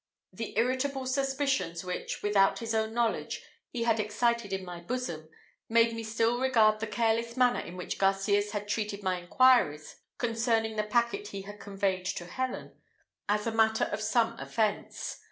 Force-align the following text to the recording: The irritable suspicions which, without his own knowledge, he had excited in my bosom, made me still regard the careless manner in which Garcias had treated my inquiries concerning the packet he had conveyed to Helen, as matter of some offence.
The 0.33 0.57
irritable 0.57 1.05
suspicions 1.05 1.83
which, 1.85 2.23
without 2.23 2.57
his 2.57 2.73
own 2.73 2.91
knowledge, 2.95 3.43
he 3.69 3.83
had 3.83 3.99
excited 3.99 4.51
in 4.51 4.65
my 4.65 4.79
bosom, 4.79 5.29
made 5.69 5.93
me 5.95 6.03
still 6.03 6.39
regard 6.39 6.79
the 6.79 6.87
careless 6.87 7.37
manner 7.37 7.59
in 7.59 7.77
which 7.77 7.99
Garcias 7.99 8.49
had 8.49 8.67
treated 8.67 9.03
my 9.03 9.19
inquiries 9.19 9.97
concerning 10.17 10.75
the 10.75 10.81
packet 10.81 11.27
he 11.27 11.43
had 11.43 11.59
conveyed 11.59 12.05
to 12.07 12.25
Helen, 12.25 12.81
as 13.29 13.45
matter 13.45 13.85
of 13.91 14.01
some 14.01 14.39
offence. 14.39 15.17